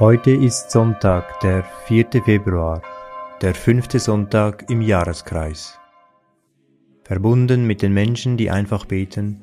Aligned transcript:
Heute 0.00 0.32
ist 0.32 0.72
Sonntag, 0.72 1.38
der 1.38 1.62
4. 1.86 2.24
Februar, 2.24 2.82
der 3.40 3.54
fünfte 3.54 4.00
Sonntag 4.00 4.68
im 4.68 4.82
Jahreskreis. 4.82 5.78
Verbunden 7.04 7.64
mit 7.64 7.80
den 7.80 7.92
Menschen, 7.92 8.36
die 8.36 8.50
einfach 8.50 8.86
beten, 8.86 9.42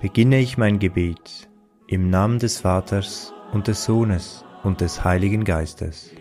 beginne 0.00 0.38
ich 0.38 0.56
mein 0.56 0.78
Gebet 0.78 1.50
im 1.88 2.08
Namen 2.08 2.38
des 2.38 2.60
Vaters 2.60 3.34
und 3.52 3.66
des 3.66 3.84
Sohnes 3.84 4.44
und 4.62 4.80
des 4.80 5.02
Heiligen 5.02 5.42
Geistes. 5.42 6.12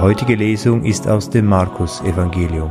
Heutige 0.00 0.34
Lesung 0.34 0.84
ist 0.84 1.06
aus 1.06 1.28
dem 1.28 1.44
Markus 1.44 2.00
Evangelium. 2.00 2.70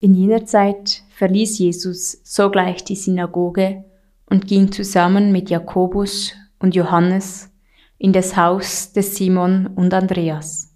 In 0.00 0.14
jener 0.14 0.44
Zeit 0.44 1.02
verließ 1.16 1.58
Jesus 1.58 2.20
sogleich 2.22 2.84
die 2.84 2.96
Synagoge 2.96 3.84
und 4.26 4.46
ging 4.46 4.70
zusammen 4.70 5.32
mit 5.32 5.48
Jakobus 5.48 6.34
und 6.58 6.74
Johannes 6.74 7.50
in 7.96 8.12
das 8.12 8.36
Haus 8.36 8.92
des 8.92 9.16
Simon 9.16 9.68
und 9.68 9.94
Andreas. 9.94 10.74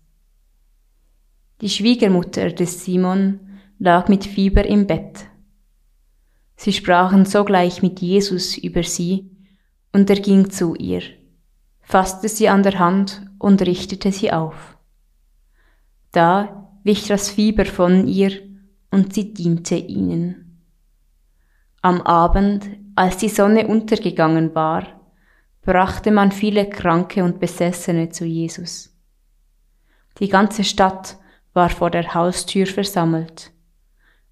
Die 1.61 1.69
Schwiegermutter 1.69 2.53
des 2.53 2.85
Simon 2.85 3.41
lag 3.79 4.09
mit 4.09 4.25
Fieber 4.25 4.65
im 4.65 4.87
Bett. 4.87 5.27
Sie 6.57 6.73
sprachen 6.73 7.27
sogleich 7.27 7.83
mit 7.83 8.01
Jesus 8.01 8.57
über 8.57 8.83
sie, 8.83 9.31
und 9.93 10.09
er 10.11 10.17
ging 10.17 10.51
zu 10.51 10.75
ihr 10.75 11.03
fasste 11.85 12.29
sie 12.29 12.49
an 12.49 12.63
der 12.63 12.79
Hand 12.79 13.23
und 13.39 13.63
richtete 13.63 14.11
sie 14.11 14.33
auf. 14.33 14.77
Da 16.13 16.71
wich 16.83 17.07
das 17.07 17.31
Fieber 17.31 17.67
von 17.67 18.07
ihr 18.09 18.33
und 18.91 19.15
sie 19.15 19.33
diente 19.33 19.77
ihnen. 19.77 20.61
Am 21.83 22.01
Abend, 22.01 22.67
als 22.97 23.19
die 23.19 23.29
Sonne 23.29 23.67
untergegangen 23.67 24.55
war, 24.55 24.87
brachte 25.63 26.11
man 26.11 26.33
viele 26.33 26.69
Kranke 26.69 27.23
und 27.23 27.41
Besessene 27.41 28.09
zu 28.11 28.25
Jesus. 28.25 28.91
Die 30.19 30.29
ganze 30.29 30.65
Stadt 30.65 31.19
war 31.53 31.71
vor 31.71 31.91
der 31.91 32.15
Haustür 32.15 32.67
versammelt, 32.67 33.53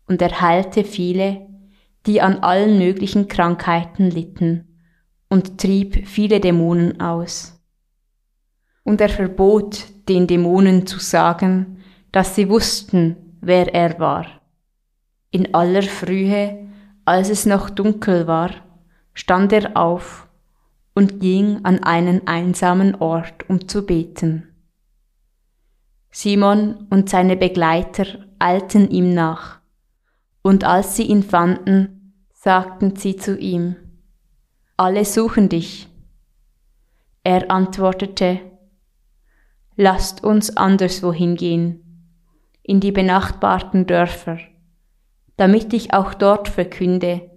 und 0.06 0.22
er 0.22 0.40
heilte 0.40 0.84
viele, 0.84 1.46
die 2.06 2.20
an 2.20 2.40
allen 2.40 2.78
möglichen 2.78 3.28
Krankheiten 3.28 4.10
litten 4.10 4.71
und 5.32 5.56
trieb 5.56 6.06
viele 6.06 6.40
Dämonen 6.40 7.00
aus. 7.00 7.58
Und 8.84 9.00
er 9.00 9.08
verbot 9.08 9.86
den 10.06 10.26
Dämonen 10.26 10.86
zu 10.86 10.98
sagen, 10.98 11.78
dass 12.12 12.34
sie 12.34 12.50
wussten, 12.50 13.16
wer 13.40 13.74
er 13.74 13.98
war. 13.98 14.26
In 15.30 15.54
aller 15.54 15.84
Frühe, 15.84 16.68
als 17.06 17.30
es 17.30 17.46
noch 17.46 17.70
dunkel 17.70 18.26
war, 18.26 18.50
stand 19.14 19.54
er 19.54 19.74
auf 19.74 20.28
und 20.92 21.20
ging 21.20 21.64
an 21.64 21.82
einen 21.82 22.26
einsamen 22.26 22.96
Ort, 22.96 23.48
um 23.48 23.66
zu 23.66 23.86
beten. 23.86 24.48
Simon 26.10 26.88
und 26.90 27.08
seine 27.08 27.38
Begleiter 27.38 28.04
eilten 28.38 28.90
ihm 28.90 29.14
nach, 29.14 29.60
und 30.42 30.64
als 30.64 30.96
sie 30.96 31.04
ihn 31.04 31.22
fanden, 31.22 32.26
sagten 32.34 32.96
sie 32.96 33.16
zu 33.16 33.38
ihm, 33.38 33.76
alle 34.82 35.04
suchen 35.04 35.48
dich. 35.48 35.88
Er 37.22 37.52
antwortete, 37.52 38.40
Lasst 39.76 40.24
uns 40.24 40.56
anderswohin 40.56 41.36
gehen, 41.36 42.10
in 42.62 42.80
die 42.80 42.90
benachbarten 42.90 43.86
Dörfer, 43.86 44.38
damit 45.36 45.72
ich 45.72 45.94
auch 45.94 46.12
dort 46.14 46.48
verkünde, 46.48 47.30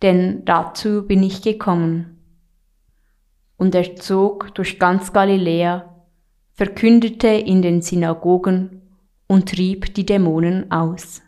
denn 0.00 0.44
dazu 0.44 1.06
bin 1.06 1.22
ich 1.22 1.42
gekommen. 1.42 2.18
Und 3.58 3.74
er 3.74 3.94
zog 3.94 4.54
durch 4.54 4.78
ganz 4.78 5.12
Galiläa, 5.12 6.04
verkündete 6.52 7.28
in 7.28 7.60
den 7.60 7.82
Synagogen 7.82 8.80
und 9.28 9.50
trieb 9.50 9.94
die 9.94 10.06
Dämonen 10.06 10.72
aus. 10.72 11.20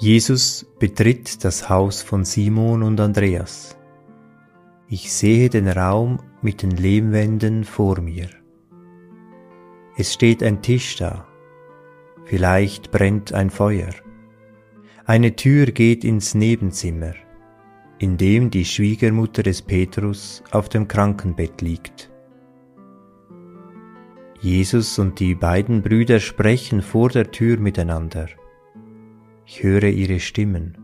Jesus 0.00 0.64
betritt 0.78 1.44
das 1.44 1.68
Haus 1.68 2.02
von 2.02 2.24
Simon 2.24 2.84
und 2.84 3.00
Andreas. 3.00 3.76
Ich 4.86 5.12
sehe 5.12 5.50
den 5.50 5.66
Raum 5.66 6.20
mit 6.40 6.62
den 6.62 6.70
Lehmwänden 6.70 7.64
vor 7.64 8.00
mir. 8.00 8.28
Es 9.96 10.14
steht 10.14 10.44
ein 10.44 10.62
Tisch 10.62 10.94
da. 10.94 11.26
Vielleicht 12.26 12.92
brennt 12.92 13.32
ein 13.32 13.50
Feuer. 13.50 13.90
Eine 15.04 15.34
Tür 15.34 15.66
geht 15.66 16.04
ins 16.04 16.32
Nebenzimmer, 16.32 17.14
in 17.98 18.16
dem 18.16 18.50
die 18.50 18.66
Schwiegermutter 18.66 19.42
des 19.42 19.62
Petrus 19.62 20.44
auf 20.52 20.68
dem 20.68 20.86
Krankenbett 20.86 21.60
liegt. 21.60 22.08
Jesus 24.40 25.00
und 25.00 25.18
die 25.18 25.34
beiden 25.34 25.82
Brüder 25.82 26.20
sprechen 26.20 26.82
vor 26.82 27.08
der 27.08 27.32
Tür 27.32 27.58
miteinander. 27.58 28.28
Ich 29.50 29.62
höre 29.62 29.84
ihre 29.84 30.20
Stimmen. 30.20 30.76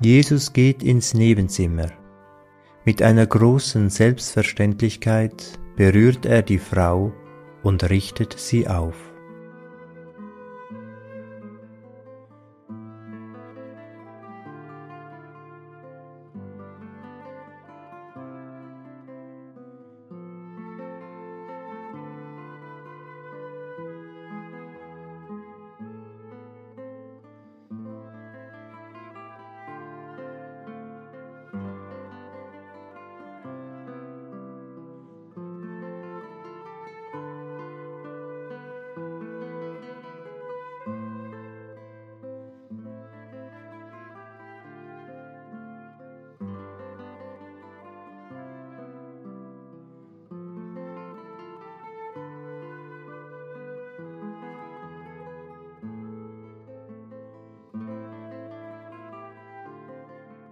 Jesus 0.00 0.54
geht 0.54 0.82
ins 0.82 1.12
Nebenzimmer. 1.12 1.88
Mit 2.86 3.02
einer 3.02 3.26
großen 3.26 3.90
Selbstverständlichkeit 3.90 5.58
berührt 5.76 6.24
er 6.24 6.40
die 6.40 6.56
Frau 6.56 7.12
und 7.62 7.90
richtet 7.90 8.38
sie 8.38 8.66
auf. 8.66 8.96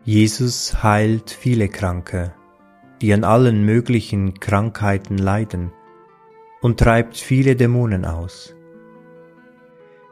Jesus 0.09 0.85
heilt 0.85 1.33
viele 1.33 1.69
Kranke, 1.69 2.33
die 3.03 3.13
an 3.13 3.25
allen 3.25 3.65
möglichen 3.65 4.39
Krankheiten 4.39 5.19
leiden 5.19 5.73
und 6.61 6.79
treibt 6.79 7.17
viele 7.17 7.57
Dämonen 7.57 8.05
aus. 8.05 8.55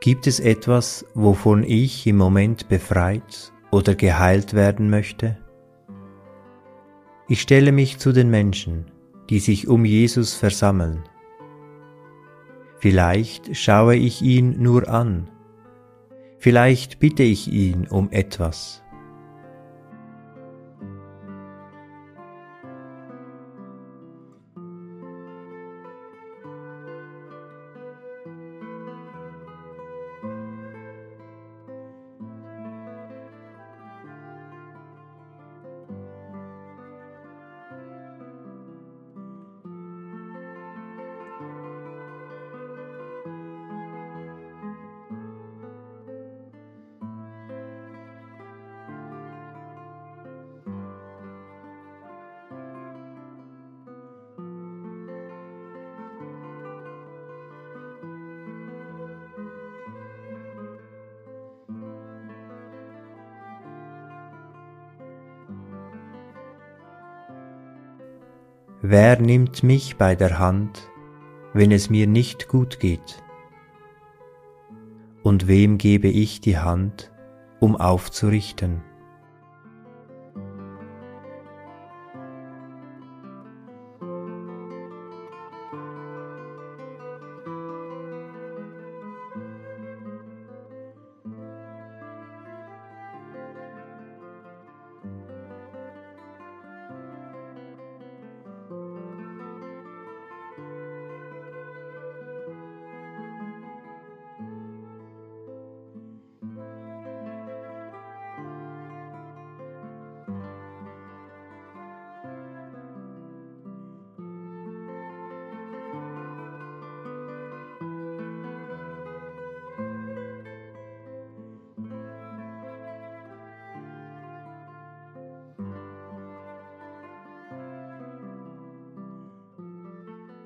Gibt 0.00 0.26
es 0.26 0.41
etwas, 0.41 1.06
wovon 1.14 1.62
ich 1.62 2.08
im 2.08 2.17
Moment 2.17 2.69
befreit 2.69 3.52
oder 3.70 3.94
geheilt 3.94 4.52
werden 4.55 4.91
möchte? 4.91 5.38
Ich 7.29 7.40
stelle 7.40 7.70
mich 7.70 7.99
zu 7.99 8.11
den 8.11 8.31
Menschen, 8.31 8.87
die 9.31 9.38
sich 9.38 9.69
um 9.69 9.85
Jesus 9.85 10.35
versammeln. 10.35 11.05
Vielleicht 12.81 13.56
schaue 13.56 13.94
ich 13.94 14.23
ihn 14.23 14.61
nur 14.61 14.88
an, 14.88 15.31
vielleicht 16.40 16.99
bitte 16.99 17.23
ich 17.23 17.47
ihn 17.52 17.87
um 17.87 18.11
etwas. 18.11 18.84
Wer 68.87 69.19
nimmt 69.19 69.63
mich 69.63 69.97
bei 69.97 70.15
der 70.15 70.39
Hand, 70.39 70.91
wenn 71.55 71.73
es 71.73 71.89
mir 71.89 72.07
nicht 72.07 72.49
gut 72.49 72.81
geht? 72.81 73.23
Und 75.23 75.49
wem 75.49 75.79
gebe 75.79 76.09
ich 76.09 76.43
die 76.43 76.59
Hand, 76.59 77.11
um 77.61 77.77
aufzurichten? 77.77 78.83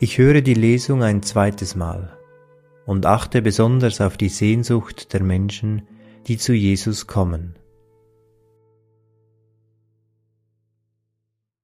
Ich 0.01 0.17
höre 0.17 0.43
die 0.43 0.55
Lesung 0.55 1.03
ein 1.03 1.25
zweites 1.25 1.75
Mal 1.75 2.17
und 2.87 3.05
achte 3.05 3.43
besonders 3.43 4.01
auf 4.01 4.17
die 4.17 4.29
Sehnsucht 4.29 5.13
der 5.13 5.25
Menschen, 5.25 5.89
die 6.29 6.39
zu 6.39 6.53
Jesus 6.53 7.09
kommen. 7.09 7.57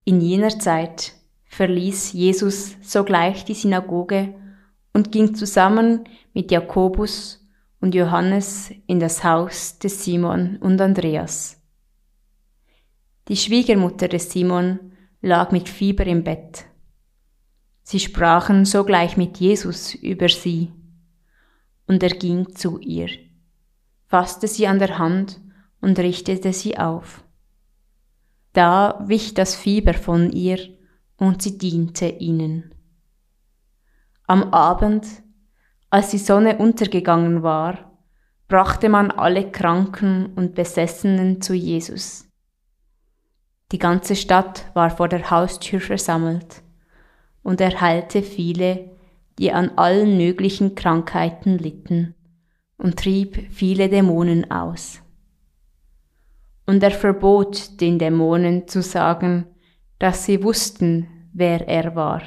In 0.04 0.20
jener 0.20 0.58
Zeit 0.58 1.14
verließ 1.44 2.12
Jesus 2.12 2.75
sogleich 2.82 3.44
die 3.44 3.54
Synagoge 3.54 4.34
und 4.92 5.12
ging 5.12 5.37
zusammen 5.37 6.08
mit 6.32 6.50
Jakobus 6.50 7.47
und 7.80 7.94
Johannes 7.94 8.73
in 8.88 8.99
das 8.99 9.23
Haus 9.23 9.78
des 9.78 10.04
Simon 10.04 10.56
und 10.56 10.80
Andreas. 10.80 11.62
Die 13.28 13.37
Schwiegermutter 13.37 14.09
des 14.09 14.32
Simon 14.32 14.92
lag 15.23 15.52
mit 15.52 15.68
Fieber 15.68 16.06
im 16.06 16.25
Bett. 16.25 16.66
Sie 17.87 18.00
sprachen 18.00 18.64
sogleich 18.64 19.19
mit 19.19 19.38
Jesus 19.38 19.95
über 19.95 20.31
sie. 20.31 20.73
Und 21.87 22.03
er 22.03 22.09
ging 22.09 22.57
zu 22.57 22.79
ihr, 22.79 23.11
fasste 24.07 24.49
sie 24.49 24.67
an 24.67 24.79
der 24.79 24.99
Hand 24.99 25.38
und 25.83 25.99
richtete 25.99 26.55
sie 26.55 26.79
auf. 26.79 27.23
Da 28.55 29.05
wich 29.07 29.35
das 29.35 29.55
Fieber 29.55 29.93
von 29.93 30.33
ihr 30.33 30.59
und 31.19 31.43
sie 31.43 31.59
diente 31.59 32.07
ihnen. 32.07 32.75
Am 34.26 34.55
Abend, 34.55 35.07
als 35.91 36.09
die 36.09 36.19
Sonne 36.19 36.57
untergegangen 36.57 37.43
war, 37.43 37.99
brachte 38.49 38.88
man 38.88 39.11
alle 39.11 39.50
Kranken 39.50 40.33
und 40.37 40.55
Besessenen 40.55 41.43
zu 41.43 41.53
Jesus. 41.53 42.26
Die 43.73 43.79
ganze 43.79 44.17
Stadt 44.17 44.71
war 44.73 44.88
vor 44.88 45.09
der 45.09 45.31
Haustür 45.31 45.81
versammelt 45.81 46.63
und 47.44 47.60
er 47.60 47.80
heilte 47.80 48.22
viele, 48.22 48.90
die 49.38 49.52
an 49.52 49.70
allen 49.76 50.16
möglichen 50.16 50.74
Krankheiten 50.74 51.58
litten, 51.58 52.14
und 52.76 52.98
trieb 52.98 53.52
viele 53.52 53.88
Dämonen 53.88 54.50
aus. 54.50 55.00
Und 56.66 56.82
er 56.82 56.90
verbot 56.90 57.80
den 57.80 57.98
Dämonen 57.98 58.66
zu 58.66 58.82
sagen, 58.82 59.46
dass 59.98 60.24
sie 60.24 60.42
wussten, 60.42 61.28
wer 61.32 61.68
er 61.68 61.94
war. 61.94 62.22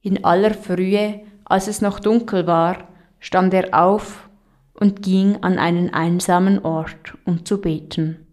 In 0.00 0.24
aller 0.24 0.54
Frühe, 0.54 1.20
als 1.44 1.66
es 1.66 1.82
noch 1.82 2.00
dunkel 2.00 2.46
war, 2.46 2.88
stand 3.18 3.52
er 3.52 3.74
auf 3.74 4.30
und 4.72 5.02
ging 5.02 5.42
an 5.42 5.58
einen 5.58 5.92
einsamen 5.92 6.64
Ort, 6.64 7.18
um 7.26 7.44
zu 7.44 7.60
beten. 7.60 8.26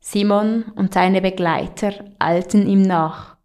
Simon 0.00 0.64
und 0.74 0.92
seine 0.92 1.22
Begleiter 1.22 1.92
eilten 2.18 2.66
ihm 2.66 2.82
nach 2.82 3.35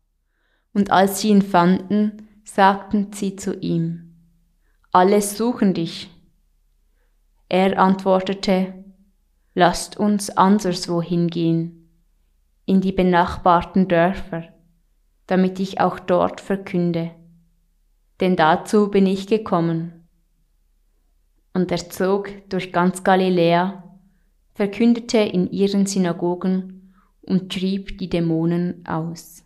und 0.73 0.91
als 0.91 1.21
sie 1.21 1.29
ihn 1.29 1.41
fanden, 1.41 2.27
sagten 2.43 3.11
sie 3.13 3.35
zu 3.35 3.55
ihm, 3.55 4.15
alle 4.91 5.21
suchen 5.21 5.73
dich. 5.73 6.09
Er 7.47 7.79
antwortete, 7.79 8.73
lasst 9.53 9.97
uns 9.97 10.29
anderswo 10.29 11.01
hingehen, 11.01 11.89
in 12.65 12.81
die 12.81 12.91
benachbarten 12.91 13.87
Dörfer, 13.87 14.43
damit 15.27 15.59
ich 15.59 15.79
auch 15.79 15.99
dort 15.99 16.41
verkünde. 16.41 17.11
Denn 18.19 18.35
dazu 18.35 18.89
bin 18.89 19.05
ich 19.05 19.27
gekommen. 19.27 20.07
Und 21.53 21.71
er 21.71 21.89
zog 21.89 22.29
durch 22.49 22.71
ganz 22.71 23.03
Galiläa, 23.03 23.83
verkündete 24.53 25.17
in 25.17 25.49
ihren 25.51 25.85
Synagogen 25.85 26.93
und 27.21 27.51
trieb 27.51 27.97
die 27.97 28.09
Dämonen 28.09 28.85
aus. 28.85 29.43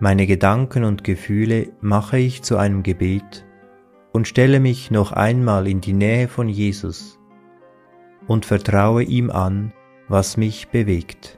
Meine 0.00 0.26
Gedanken 0.26 0.84
und 0.84 1.02
Gefühle 1.02 1.72
mache 1.80 2.18
ich 2.18 2.42
zu 2.42 2.56
einem 2.56 2.84
Gebet 2.84 3.44
und 4.12 4.28
stelle 4.28 4.60
mich 4.60 4.92
noch 4.92 5.10
einmal 5.10 5.66
in 5.66 5.80
die 5.80 5.92
Nähe 5.92 6.28
von 6.28 6.48
Jesus 6.48 7.18
und 8.28 8.46
vertraue 8.46 9.02
ihm 9.02 9.30
an, 9.30 9.72
was 10.06 10.36
mich 10.36 10.68
bewegt. 10.68 11.37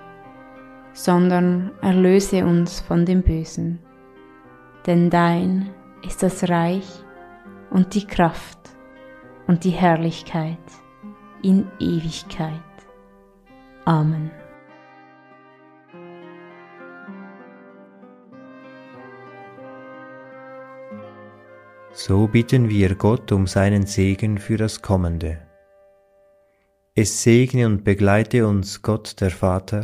sondern 0.93 1.71
erlöse 1.81 2.45
uns 2.45 2.79
von 2.79 3.05
dem 3.05 3.21
Bösen. 3.21 3.79
Denn 4.85 5.09
dein 5.09 5.69
ist 6.05 6.23
das 6.23 6.49
Reich 6.49 7.03
und 7.69 7.93
die 7.93 8.05
Kraft 8.05 8.59
und 9.47 9.63
die 9.63 9.71
Herrlichkeit 9.71 10.57
in 11.41 11.67
Ewigkeit. 11.79 12.59
Amen. 13.85 14.31
So 21.93 22.27
bitten 22.27 22.69
wir 22.69 22.95
Gott 22.95 23.31
um 23.31 23.47
seinen 23.47 23.85
Segen 23.85 24.37
für 24.37 24.57
das 24.57 24.81
Kommende. 24.81 25.41
Es 26.95 27.21
segne 27.23 27.67
und 27.67 27.83
begleite 27.83 28.47
uns 28.47 28.81
Gott 28.81 29.19
der 29.21 29.29
Vater 29.29 29.83